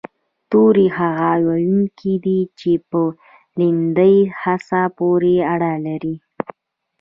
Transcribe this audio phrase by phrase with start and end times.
[0.51, 3.01] توري هغه يوونونه دي چې په
[3.59, 6.15] لیدني حس پورې اړه لري